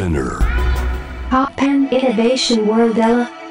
[0.00, 0.38] Spinner.
[1.28, 2.96] Pop and Innovation World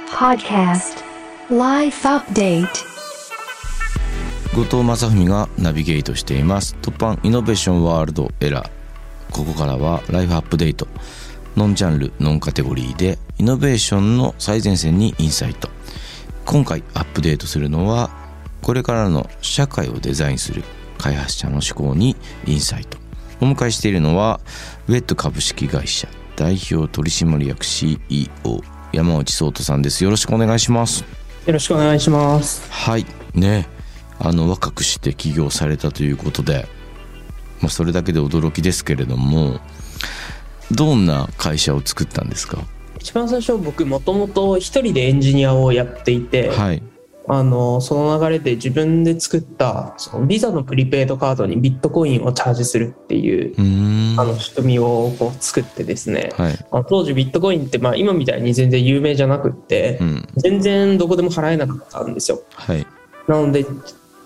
[0.08, 1.04] Podcast.
[1.52, 2.68] Life Update.
[4.56, 8.70] 後藤正文がナビゲートしています突破イノベーションワールドエラー
[9.32, 10.88] ここからはライフアップデート
[11.56, 15.70] ノンジャンルノンカテゴリーでイノベーションの最前線にインサイト
[16.48, 18.10] 今回アップデートするのは
[18.64, 20.64] これからの社会をデザインする
[20.98, 22.16] 開発者の思考に
[22.48, 22.98] インサイト
[23.40, 24.40] お迎えしているのは
[24.88, 26.08] ウェット株式会社
[26.40, 28.08] 代表取締役 CEO
[28.94, 30.06] 山内壮人さんです。
[30.06, 31.04] よろしくお願いします。
[31.46, 32.66] よろしくお願いします。
[32.72, 33.06] はい。
[33.34, 33.68] ね。
[34.20, 36.66] あの若くして起業されたということで、
[37.60, 39.60] まあ、それだけで驚きですけれども
[40.72, 42.60] どんな会社を作ったんですか？
[43.02, 46.82] 一番最初僕もともと一人でエンジニアをやっていて、はい
[47.32, 53.54] あのその流れで自分で作ったそのビザのプリペイドカードにビットコインをチャージするっていう
[54.20, 56.58] あの仕組みをこう作ってですね、はい。
[56.72, 60.28] まあ当時ビットコインってまあ今みたいに全然有名じゃなくって、うん。
[60.38, 62.42] 全然どこでも払えなかったんですよ。
[62.56, 62.88] はい。
[63.28, 63.64] なので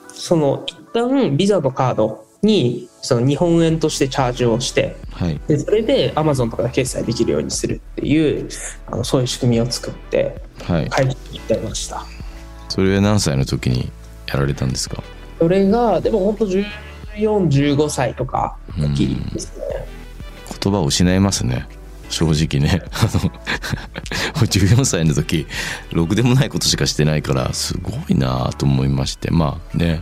[0.08, 5.42] その一旦ビザのカードにその日本円としてチャージをしてはい。
[5.50, 8.48] でそれで Amazon とかで決済できるようにするっていう
[8.88, 10.84] あのそういう仕組みを作ってはい。
[10.84, 10.90] に
[11.34, 12.06] 行ってました
[12.74, 13.92] それは何歳の時に
[14.26, 15.04] やられたんですか？
[15.38, 18.58] それがでも本当1415歳とか
[18.96, 19.86] 時ですね。
[20.64, 21.68] 言葉を失いますね。
[22.10, 22.82] 正直ね。
[22.94, 23.32] あの
[24.48, 25.46] 14歳の時
[25.92, 29.30] ろくでもないことしかしてないからすごいなと思いまして。
[29.30, 30.02] まあね。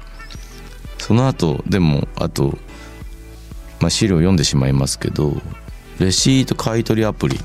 [0.97, 2.57] その後でもあと、
[3.81, 5.41] まあ、資料読んでしまいますけど
[5.99, 7.37] レシート買取アプリ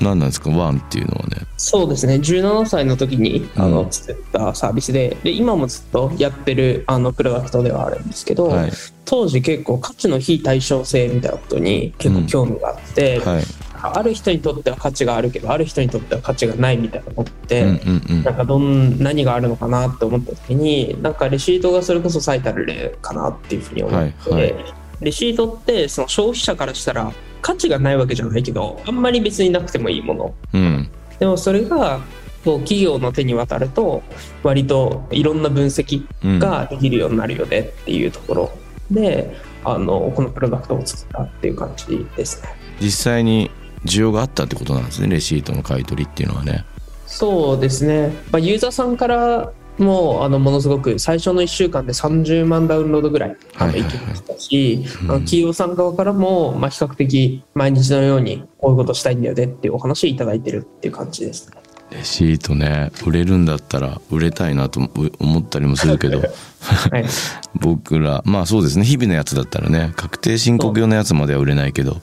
[0.00, 0.50] 何なんですか？
[0.50, 1.38] ワンっていうのはね。
[1.56, 2.14] そうですね。
[2.16, 3.72] 17歳の時にあうん。
[3.72, 8.72] の作ったサービスでで今もずっとやってるあのプロダクトではあるんですけど、はい。
[9.04, 13.44] 当時結構価値の非対称性みたいなことに結構興味があって、はい。
[13.78, 18.24] ある人にとっては価値があるけどある人にとっては価値がないみたいなのって、うんうんうん。
[18.24, 24.64] なんかどん何があるのかなって思った時になんかレシートがそれこそ最たる例かなっていうふうに思って、はいはい。
[25.00, 27.12] レシートってその消費者からしたら
[27.46, 30.34] 価値がないわけじゃないけどあんまり別になくてもいいもの。
[30.52, 30.90] うん。
[31.20, 32.00] でもそれが
[32.44, 34.02] こう企業の手に渡ると
[34.42, 36.38] 割といろんな分析うん。
[36.40, 38.50] ができるようになるよねっていうところ。
[38.90, 42.48] で、あのこのプロダクトを作ったっていう感じですね。
[42.80, 43.52] 実際に
[43.84, 46.64] 需要があったってことなんですねレシートの買い取りっていうのはね。
[47.06, 53.90] そうですね、まあ、ユーザーさんからもあのものすごく最初の1週間で30万ダウンロードぐらいあのはいはい。
[53.90, 61.56] はいいきましたし、企業さん側からも、まあ、比較的毎日のようにこういうことしたいんだよねっていうお話をいただいてるっていう感じですね。
[61.90, 64.80] レシートね売れるんだったら売れたいなと
[65.20, 66.20] 思ったりもするけど。
[66.20, 67.04] はい、
[67.54, 72.00] 僕らまあそうですね日々のやつだったらね確定申告用のやつまでは売れないけど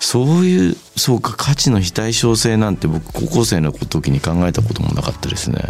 [0.00, 5.64] そういうそうか価値の非対称性なんて僕高校生の時に考えたこともなかったですね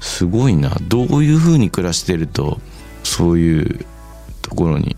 [0.00, 0.76] すごいな。
[0.82, 2.58] どういうふうに暮らしてると
[3.02, 3.84] そういう
[4.42, 4.96] ところに。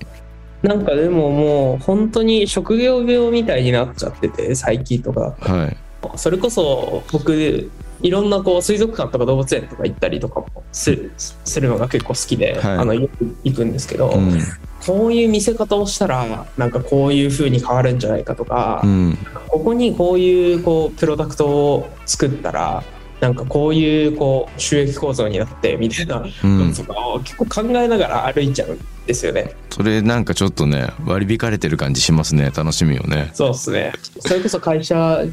[0.63, 5.35] なんかでももう本当に職業病みたいになっちゃってて最近とか。
[5.41, 5.77] はい。
[6.17, 7.71] それこそ僕
[8.03, 12.79] いろんなこう水族館とか動物園とか行ったりとかもするするのが結構好きで、はい。
[12.79, 14.39] あのよく行くんですけど、うん。
[14.87, 19.19] こういう見せ方をしたらなんかこういう風に変わるんじゃないかとか、うん。
[19.49, 22.85] ここにこういうこうプロダクトを作ったら
[23.21, 26.71] なんかこういうこう収益構造になってみたいなうん。
[26.71, 29.55] こととかを結構考えながら歩いちゃうんですよね。
[29.71, 32.53] それなんかちょっとね割り引かれてる感じしますね。
[32.55, 33.31] 楽しみをね。
[33.33, 33.93] そうですね。
[34.21, 35.25] それこそ会社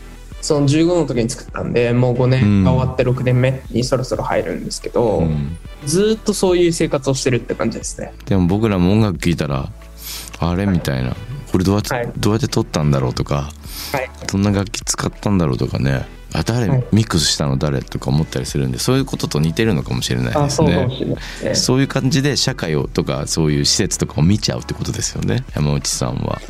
[0.42, 5.58] その15の時に作ったんでもう5年が終わって6年目にそろそろ入るんですけど、うん。
[5.86, 8.14] ずーっとそういう生活をしてるって感じですね。
[8.26, 9.70] でも僕らも音楽聴いたら
[10.40, 11.16] あれみたいな。
[11.52, 12.12] これどうやって、はい。
[12.18, 13.52] どうやって撮ったんだろうとか
[13.92, 14.10] はい。
[14.32, 20.88] どんな楽器使ったんだろうとかねあ誰、はいミックスしたの誰とか思ったりするんでそういうことと似てるのかもしれないあ、ですね
[21.44, 21.56] ね。
[21.56, 26.42] そういう感じで社会をとかそういう施設とかを見ちゃうってことですよね山内さんは。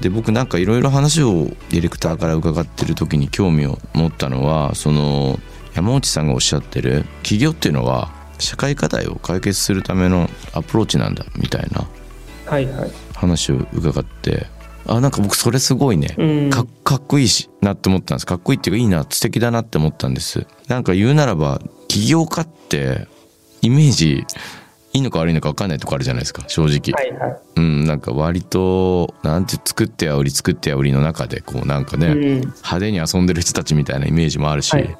[0.00, 5.38] で僕なんかいろいろ話をディレクターから伺ってる時に興味を持ったのはその
[5.74, 11.86] 山内さんがおっしゃってる企業っていうのは社会課題を解決するためのアプローチなんだみたいな
[12.46, 12.90] はいはい。
[13.14, 14.46] 話を伺って
[14.86, 16.50] あなんか僕それすごいね、うん。
[16.50, 23.06] かかっこいいしなって思ったんですかっこいいっていうかいいな素敵だなって思ったんですなんか言うならば起業家って
[23.60, 24.26] イメージ
[24.94, 27.40] いいのか悪いのか分かんないとこあるじゃないですか正直、はいはい。
[27.56, 32.16] うんなんか割となんて作ってや売り作ってや売りの中でこうなんかね、うん。
[32.40, 34.96] 派手に遊んでる人たちみたいなイメージもあるし、はいはい。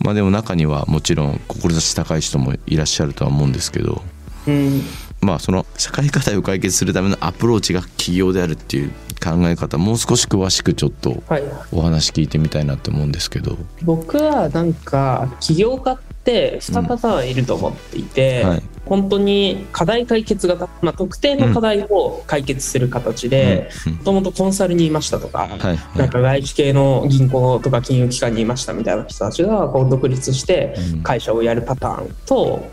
[0.00, 4.02] まあでも中にはもちろん志高い人もいらっしゃるとは思うんですけど
[4.46, 4.82] うん。
[5.22, 8.90] まあその社会課題を解決するためのアプローチが企業であるっていう
[9.22, 11.42] 考え方もう少し詳しくちょっとはい、
[11.72, 18.62] お話聞いてみたいなと思うんですけど、僕はなんか起業家って2パターンいると思っていて、はい。
[18.84, 23.92] 本当に課題解決型、まあ、特定の課題を解決する形でうん。
[23.94, 25.98] もともとコンサルにいましたとか、はい。
[25.98, 28.44] なんか外資系の銀行とか金融機関にい。
[28.44, 32.66] ましたみたいな人たちがこう独立してうん会社をやるパターンと、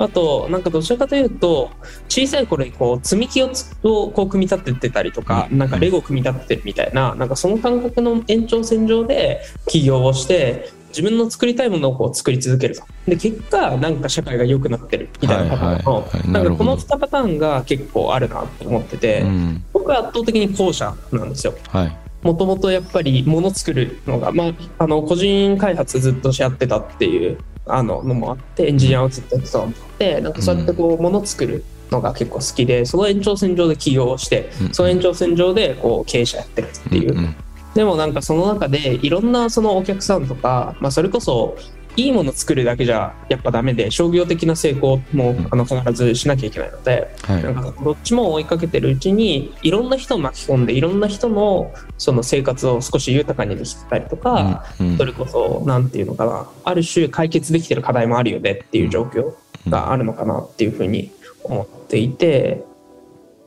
[0.00, 1.70] あとなんかどちらかというと
[2.08, 5.58] 小さい頃にこう積み木をつをこう組み立ててたりとか、うん。
[5.58, 12.82] なんかレゴ組み立ててるみたいななんかその感覚の延長線上で起業をして自分の作りたいものをこう作り続けると。
[13.06, 15.84] で結果なんか社会が良くなってるみたいなパターン。
[15.84, 16.32] の、はいはいはい。
[16.32, 19.64] ななんかこの2パターンが結構あるなって思ってて、うん。
[19.74, 21.54] 僕は圧倒的に後者なんですよ。
[21.68, 21.96] はい。
[22.22, 27.38] もともとやっぱり物作るのが、まあ、あの個人開発ずっとしやってたっていう
[27.74, 34.74] あののもあってエンジニアをずっとやってたのもあってなんかそうやってこう物作るのが結構好きでその延長線上で起業をしてうん。
[34.74, 37.34] その延長線上でこう経営者やってるっていう、うん。
[37.74, 41.56] でもなんかその中でいろんなそのお客さんとか、まあ、それこそ
[41.96, 47.42] いいもの作るだけじゃやっぱダメで商業的な成功もあの必ずしなきゃいけないので、はい。
[47.42, 54.86] なんかどっちも追いかけてるうちにいろんな人を巻き込んでいろんな人のその生活を少し豊かにできたりとか、うん。
[54.88, 54.98] うん。
[54.98, 59.34] それこそなんていうのかなある種解決できてる課題もあるよねっていう状況
[59.68, 61.10] があるのかなっていうふうに
[61.44, 62.64] 思っていて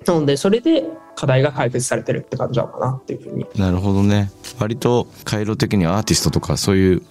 [0.06, 0.84] なのでそれで
[1.16, 3.46] 課題が解決されてるって感じなのかなっていうふうに。
[3.56, 4.32] なるほどね。
[4.60, 7.02] 割と回路的にはアーティストとかそういう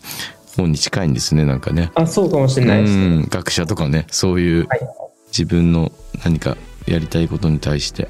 [0.56, 1.90] 方に近いんですねなんかね。
[1.94, 3.04] あそうかもしれないですね。
[3.04, 4.80] うん学者とかねそういうはい。
[5.28, 5.90] 自分の
[6.24, 6.56] 何か
[6.86, 8.08] やりたいことに対して、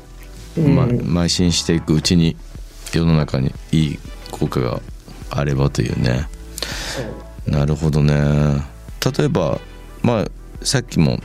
[0.56, 0.74] うん。
[0.74, 2.36] ま、邁進していくうちに
[2.92, 3.98] 世の中にいい
[4.32, 4.80] 効果が
[5.30, 6.26] あればというね。
[7.46, 8.14] なるほどね。
[9.18, 9.60] 例えば
[10.02, 10.24] まあ
[10.64, 11.18] さっきも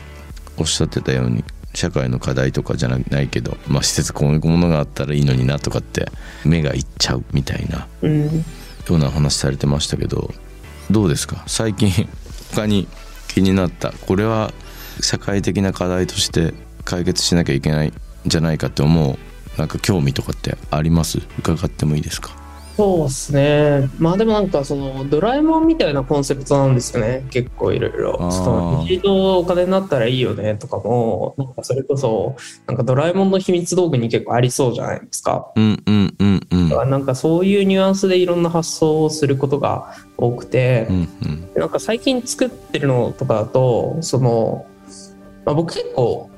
[0.57, 1.43] おっしゃってたように
[1.73, 6.09] 社会の課題とかじゃないけど、まあ、施設こういうものがあったらいいのになとかって
[6.43, 8.25] 目がいっちゃうみたいなうん。
[8.25, 8.43] よ
[8.89, 10.33] うな話されてましたけど
[10.89, 11.43] どうですか？
[11.47, 11.91] 最近
[12.55, 12.87] 他に
[13.27, 14.53] 気になったこれは
[15.01, 16.53] 社会的な課題として
[16.85, 17.93] 解決しなきゃいけないん
[18.25, 21.19] じゃないかって思うなんか興味とかってあります？
[21.39, 22.35] 伺ってもいいですか？
[22.77, 23.89] そうですね。
[23.97, 27.25] まあでもなんかそのドラえもんみたいなコンセプトなんですよね。
[27.31, 28.21] 結構いろいろ。
[28.21, 32.35] あーその一度お金になったらいいよねとかも、なんかそれこそ、
[32.67, 35.51] なんかドラえもんの秘密道具に結構ありそうじゃないですか。
[35.55, 44.67] うんうんうんうんだからなんかそういうニュアンスでいろんな発想をすることが多くてう、んうんなんか最近作ってるのとかだと、その、
[45.45, 46.29] まあ、僕結構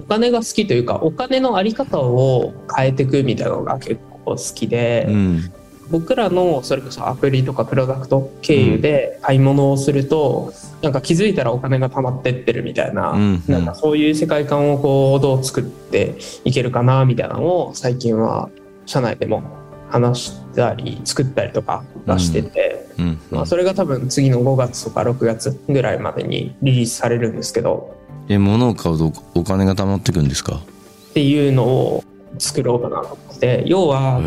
[0.00, 5.52] お金が好きというか、お金のあり方を変えていくみたいなのが結構好きで、うん
[5.90, 10.52] 僕らのそれこそアプリとかプロダクト経由で買い物をすると、
[10.82, 13.42] なんか気づいたらお金が貯まってってるみたいな、うん。
[13.48, 18.50] なんかそういう世界観をこうどう作っていけるかなみたいなのを最近は
[18.86, 19.42] 社内でも
[19.90, 23.18] 話したり作ったりとかがしてて、うん。
[23.30, 27.96] まあ、それが多分次の5月とか6月ぐらいまでにリリースされるんですけど
[28.28, 30.56] え物を買うとお金が貯まってくんですか？
[30.56, 32.04] っていうのを
[32.38, 34.20] 作ろうかなと思って要は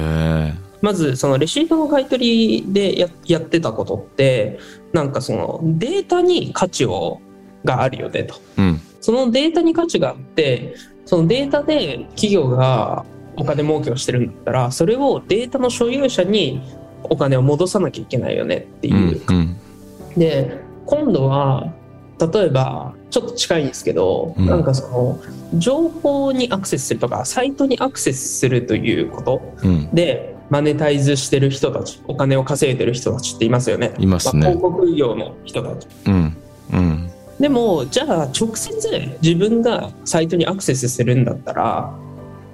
[0.82, 4.60] まずそのレシートの買い取りでややってたことって
[4.94, 7.22] なんかそのデータに価値を
[7.64, 8.36] があるよねと。
[8.58, 8.82] うん。
[9.00, 10.76] そのデータに価値があって
[11.06, 13.06] そのデータで企業が
[13.36, 16.62] お金儲けをしてるんだったらそれをデータの所有者に
[17.04, 18.92] お金を戻さなきゃいけないよねってう。
[18.92, 19.58] いう、んうん。
[20.18, 21.74] で今度は
[22.20, 24.46] 例えばちょっと近いんですけど、うん。
[24.46, 25.20] なんかその
[25.56, 29.90] 情報にアクセスするとかサイトにアクセスするということうん。
[29.94, 33.94] でマネタイズしてる人たちお金を稼いでる人たちっていますよね。
[33.98, 34.42] いますね。
[34.42, 35.88] まあ広告業の人たち。
[36.06, 36.38] うん
[36.74, 37.12] うん。
[37.40, 41.98] でもじゃあ直接自分がサイトにアクセスするんだったら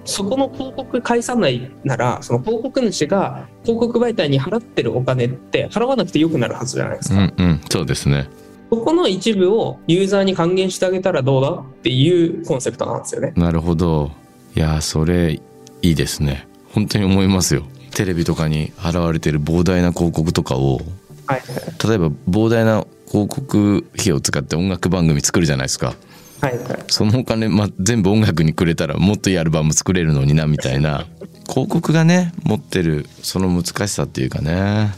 [0.06, 7.16] そこの広告返さないならその広告主が広告媒体に払ってるお金って払わなくてよくなるはずじゃないですか。
[7.16, 7.62] うんうん。
[7.68, 8.30] そうですね。
[8.70, 13.34] そこの一部をユーザーに還元してあげたらどうだっていうコンセプトなんですよね。
[13.36, 14.12] なるほど。
[14.56, 15.42] いやーそれい
[15.82, 16.48] いですね。
[16.74, 17.64] 本当に思いますよ
[17.98, 20.82] テレビとかに払われてる膨大な広告とかを
[21.26, 21.42] はい。
[21.88, 25.96] 例えば膨大な広告費を使って音楽番組作るじゃないですか
[26.40, 26.58] はい。
[26.60, 26.84] はい。
[26.90, 31.08] そのお金、まあ、全部音楽にくれたらもっといいアルバム作れるのになみたいな
[31.50, 34.92] 広告がね持ってるその難しさっていうかね、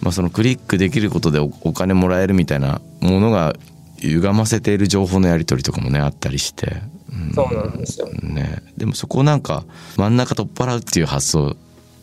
[0.00, 3.56] まあ、そのクリックできることでおお金もらえるみたいなものが
[3.98, 6.82] 歪ませている情報のやり取りとかもねあったりして、
[7.12, 8.08] うんそうなんですよ。
[8.22, 9.64] ね、でもそこをなんか
[9.96, 11.56] 真ん中取っ払うっていう発想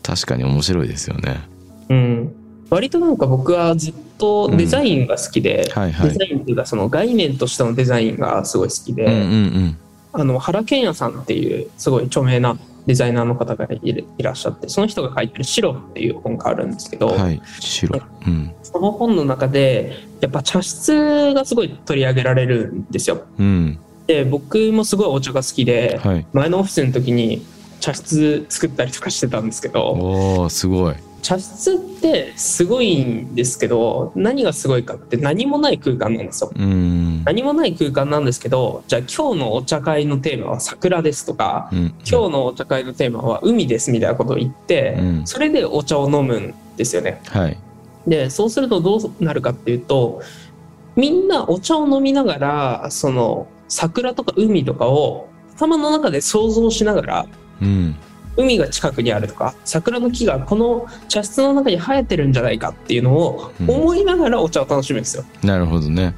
[0.08, 1.42] 確かに面白いですよね。
[1.90, 2.36] うん。
[2.70, 6.10] 割となんか僕はずっとデザインが好きで、はいはい。
[6.10, 9.78] デザインっていうかその概念としてのデザインがすごい好きで、うんうん
[10.14, 17.40] あの原健也さんっていうすごい著名なデザイナーの方がいらっしゃってその人が書いてる「白」っていう本があるんですけど、はい。
[17.60, 18.52] 白うん。
[18.64, 23.22] その本の中でやっぱ茶室がすごい取り上げられるんですよ。
[23.38, 23.78] うん。
[24.08, 26.26] で僕もすごいお茶が好きではい。
[26.34, 27.46] 前のオフィスの時に
[27.79, 30.96] 茶室作ったりとかしてたんですけどおおすごい。
[31.22, 36.51] 茶室ってすごいんですけど何がすごいかって何もない空間なんですよ。
[36.55, 37.24] うん。
[37.25, 41.79] 何もない空間なんですけどじゃあ今日のお茶会のテーマは桜ですとかうん。
[42.10, 45.27] 今日のお茶会のテーマは海ですみたいなことを言って、うん。
[45.27, 47.22] それでお茶を飲むんですよね。
[47.25, 47.57] はい。
[48.07, 50.22] でそうするとどうなるかっていうと
[50.96, 57.25] みんなお茶を飲みながらその桜とか海とかを頭の中で想像しながら
[57.62, 57.96] うん。
[58.36, 63.70] 海が近くにあるとか桜の木がこの茶室の中に生えてるんじゃないかっていうのをうん。
[63.70, 65.24] 思いながらお茶を楽しむんですよ。
[65.44, 66.14] なるほどね。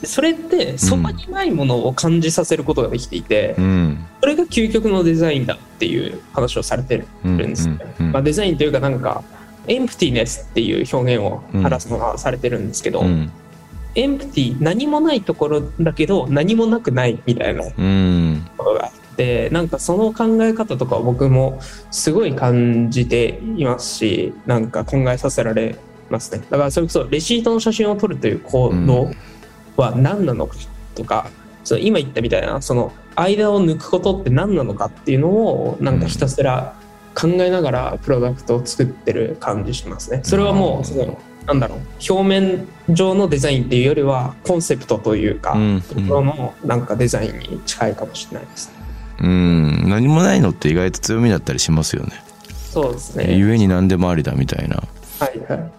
[0.00, 4.04] でそれってそこにないものを感じさせることができていて、うん。
[4.20, 7.78] それが究極のデザインだっていう話をされてるうんんですね。
[8.00, 9.22] うんうんまあ、デザインというかなんか
[9.68, 13.30] エンプティネスっていう表現を表すのがされてるんですけど、うん。
[13.94, 18.48] エンプティ何もないところだけど何もなくないみたいなうん。
[18.56, 21.60] ことがあってなんかその考え方とかを僕も
[21.90, 25.76] すごい感じていますしなんか考えさせられ
[26.08, 26.42] ますね。
[26.48, 29.10] だからそれこそレシートの写真を撮るという行動
[29.76, 30.56] は何なのか
[30.94, 31.30] とか、
[31.62, 36.74] その今言ったみたいなその間を抜くことって何なのかっていうのをなんかひたすら
[37.14, 40.22] 考えながらプロダクトを作ってる感じしますね。
[40.24, 41.78] それはもうすごいなんだろう
[42.12, 45.82] 表面上のデザインっていうよりはコンセプトというか、うん。
[45.82, 48.79] ところのなんかデザインに近いかもしれないですね。
[49.20, 52.12] うん何もないのって意外と強みだったりしますよね
[52.72, 53.34] そうですね。
[53.34, 54.76] ゆえに何でもありだみたいな
[55.18, 55.70] はいはい。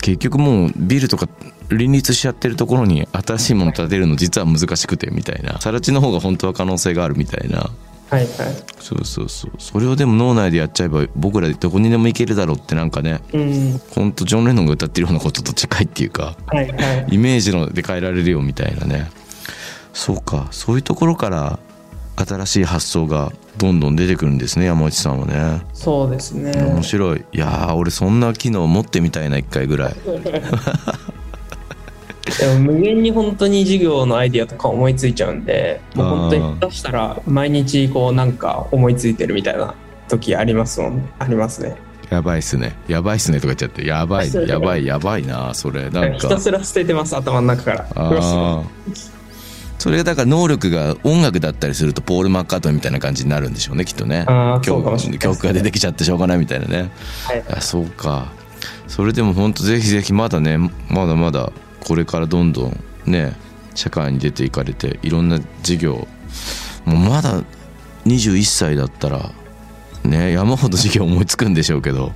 [0.00, 1.28] 結局もうビルとか
[1.70, 7.70] 林立しちゃってるところに新しいもの建てるの実は難しくてみたいな更地の方が本当は可能性があるみたいな
[8.10, 8.28] はいはい。
[8.78, 13.80] そうそうそうそれをでも脳内でやっちゃえば僕らどこにでも行けるだろうってなんかねうん。
[13.90, 17.14] 本当ジョン・レノンが歌ってるようなことと近いっていうかはいはい。
[17.14, 19.10] イメージので変えられるよみたいなね
[19.92, 21.58] そうかそういうところから
[22.26, 26.52] 新しい発想がどんどん出てくるんですね山内さんはねそうですね。
[26.52, 29.94] 面白いいやー俺そんな機能持ってみたいな一回ぐらい
[32.40, 39.74] でも無限に本当に授業のアイディアとか思いついちゃうんで、もう本当に下手したら毎日こうなんか思いついてるみたいな
[40.08, 41.04] 時ありますもんね。
[41.18, 41.76] ありますね。
[42.10, 47.86] やばいっすねやばいっすねとか言っちゃってやばいやばいやばいなそれなんひたかすら捨ててます頭の中から。
[47.94, 49.17] あー
[49.78, 54.26] それがだから能力が音楽だったりするとポール・マッカートニーみたいな感じになるんでしょうねきっとね。
[54.64, 54.82] 曲
[55.46, 56.90] が出てきちゃってしょうがないみたいなね。
[57.24, 58.32] はいあそうか。
[58.88, 60.58] それでも本当ぜひぜひまだね
[60.88, 63.36] まだまだこれからどんどんね
[63.74, 66.08] 社会に出ていかれていろんな事業
[66.84, 67.42] もうまだ
[68.06, 69.30] 21歳だったら
[70.02, 72.12] ね山ほど事業思いつくんでしょうけど、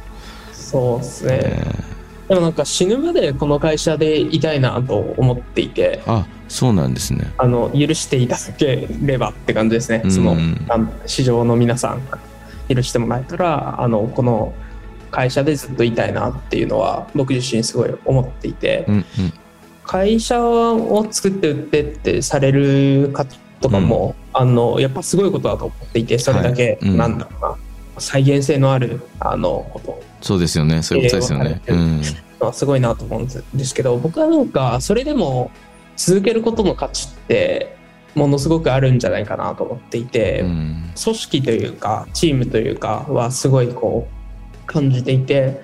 [0.53, 1.39] そうですね。
[1.39, 1.93] ね
[2.29, 7.33] でもなんか死ぬまでこの会社でいたいなと思っていて、あそうなんですね。
[7.39, 10.03] あの許していただければって感じですね。
[10.11, 12.19] そのうんあの市場の皆さんが
[12.69, 14.53] 許してもらえたらあのこの
[15.11, 19.05] 会社でずっといたいなっていうのは僕自身すごい思っていて、うんうん。
[19.83, 26.91] 会社を作って売ってってされる方とかも、あのやっぱすごいことだと思っていてそれだけ、はい。
[26.91, 26.97] うん。
[26.99, 27.57] なんだろうな。
[27.99, 30.03] 再現性のあるあのこと。
[30.21, 30.83] そうですよね。
[30.83, 32.53] そういうことですよね、えーうん。
[32.53, 35.51] すごいなと思うんですけど僕はなんかそれでも
[35.97, 37.77] 続けることの価値って
[38.15, 40.93] ものすごくあるんじゃないかなと思っていて、うん。
[41.03, 45.63] 組織というかチームというかはすごいこう感じていて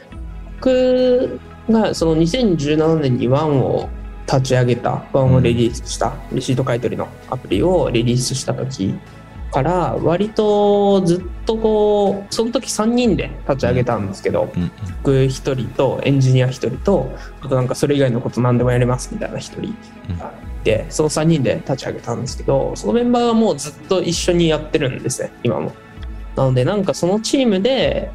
[0.56, 3.88] 僕がその2017年にワンを
[4.26, 8.94] 立ち上げたワンをリリースしたレシート買い取りのアプリをリリースした時
[9.50, 19.61] から割とずっとこうその時3人で立ち上げたんですけど、うん僕1人とエンジニア1人とあとなんかそれ以外のこと何でもやれますみたいな1人
[20.19, 25.73] がいてその3人で立ち上げたんですけどそのメンバーはもうずっと一緒にやってるんですね今も。
[26.37, 28.11] なのでなんかそのチームで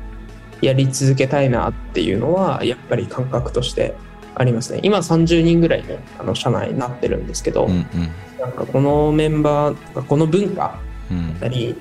[0.62, 3.96] やり続けたいなっていうのはやっぱり感覚として
[4.36, 4.82] ありますね。
[4.84, 7.88] 今30人ぐらいのあの社内になってるんですけど、うんうん。
[8.40, 11.76] なんかこのメンバーこの文化うんだったり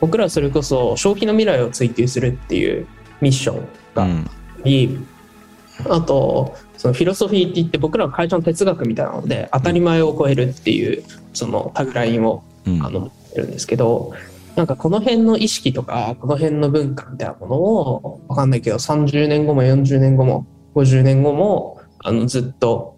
[0.00, 2.86] 僕らはそれこそ正気の未来を追求するっていう
[3.20, 4.10] ミッションがあっ
[4.64, 5.06] うん。
[5.88, 12.84] あとそのフィロソフィーって言って僕らの会社の哲学みたいなので当たり前を超えるっていうそのタグラインをうん。
[12.84, 14.12] あの持ってるんですけど
[14.56, 22.96] なんかこの辺の意識とかこの辺の文化みたいなものをわかんないけど30年後も40年後も50年後もあのずっと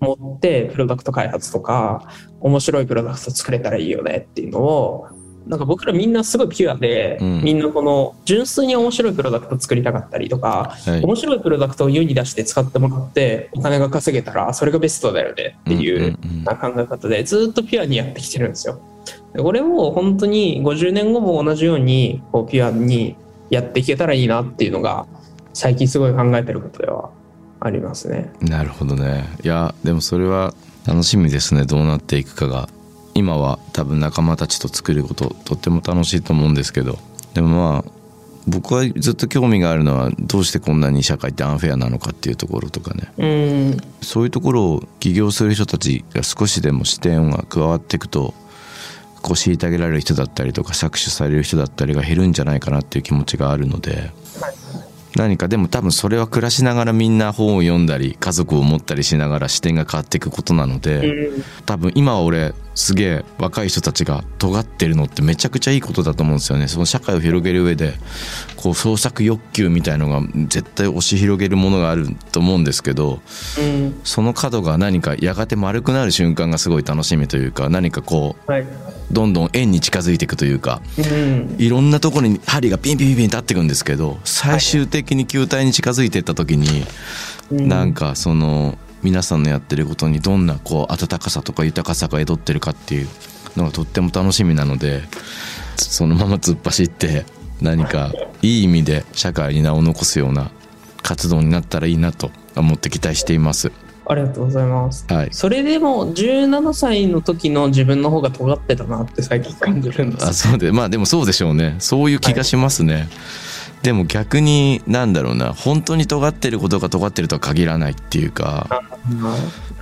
[0.00, 2.08] 持ってプロダクト開発とか
[2.40, 5.06] 面白いプロダクト作れたらいいよねっていうのを
[5.46, 7.42] なんか僕らみんなすごいピュアで、うん。
[7.42, 11.02] みんなこの純粋に面白いプロダクト作りたかったりとか、はい。
[11.02, 16.20] 面白いプロダクトを世に出して使ってもらってお金が稼げたらそれがベストだよねっていう考
[16.76, 18.80] え方でずっとピュアにやってきてるんですよ。
[19.34, 23.16] でこれを本当に50年後も同じようにこうピュアに
[23.50, 25.06] やっていけたらいいなっていうのが
[25.52, 27.10] 最近すごい考えてることでは
[27.60, 28.32] ありますね。
[28.40, 29.24] なるほどね。
[29.42, 30.54] いやでもそれは
[30.86, 31.64] 楽しみですね。
[31.64, 32.68] どうなっていくかが
[33.14, 36.98] 今は多分仲間たちと作ることとっても楽しいと思うんですけど
[37.34, 37.92] でもまあ
[38.46, 43.12] 僕はずっと興味があるのはどうしてこんなに社会ってアンフェアなのかっていうところとかね。
[43.16, 43.76] うん。
[44.00, 48.34] そういうところを起業する人たちが少しでも視点が加わっていくと
[49.22, 54.10] こう虐げられる人だったりとか搾取される人だったりが減るんじゃないかなっていう気持ちがあるので
[55.16, 61.30] 何かでも多分それは暮らしながらみんな本を読んだり家族を持ったりしながら視点が変わっていくことなので
[61.64, 66.68] 多分今は俺すげえ若い人たちが尖ってるのってめちゃくちゃいいことだと思うんですよね。
[66.68, 67.94] その社会を広げる上で
[68.56, 73.20] こう創作欲求みたいのが絶対押し広げるものがあると思うんですけど
[73.58, 78.66] うんその角が何かやがて丸くなる瞬間がすごい楽しみというか何かこはい、う
[79.10, 86.84] どんどん円に近づいていくというかうんいろんなところに針がピンピンピンピン立っていくんですけど最終的に球体に近づいていった時に
[87.50, 87.68] うん。
[87.68, 93.08] なんかその皆さんのやってることにどんなこう温かさとか豊かさが宿ってるかっていう
[93.56, 95.02] のがとっても楽しみなので
[95.76, 97.24] そのまま突っ走って
[97.60, 100.50] 何かいい意味で社会に名を残すような
[101.02, 103.72] 活動になったらいいなと思って期待しています。
[104.04, 105.06] ありがとうございます。
[105.08, 113.08] はいそれでも17歳の時の自分の方が尖ってたなって最近感じるんですあそうでまあでもそうでしょうねそういう気がしますね、
[113.82, 118.82] でも逆になんだろうな本当に尖ってることが尖ってるとは限らないっていうか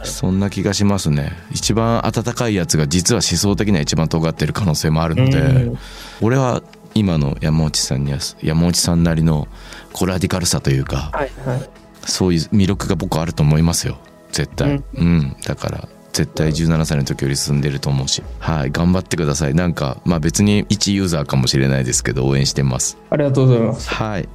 [0.04, 1.32] そんな気がしますね。
[1.52, 5.78] 一番温かいやつが実は思想的には一番尖ってる可能性もあるので、うん。
[6.22, 6.62] 俺は
[6.94, 9.46] 今の山内さんには山内さんなりの
[9.92, 11.70] こうラディカルさというかはいはい。
[12.06, 13.98] そういう魅力が僕はあると思いますよ
[14.32, 14.82] 絶対。
[14.94, 18.22] うん、だから絶対17歳の時より進んでると思うし。
[18.38, 19.54] はい頑張ってください。
[19.54, 22.98] なんかまあ別に一ユーザーかもしれないですけど応援してます。
[23.10, 23.88] ありがとうございます。
[23.88, 24.28] はい。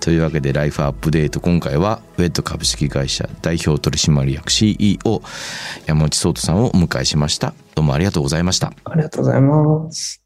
[0.00, 5.22] というわけでライフアップデート今回はウェット株式会社代表取締役 CEO
[5.86, 7.54] 山内聡人さんをお迎えしました。
[7.74, 8.72] どうもありがとうございました。
[8.84, 10.25] ありがとうございます。